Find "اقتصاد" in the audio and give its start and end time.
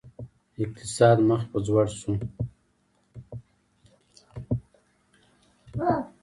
0.63-1.17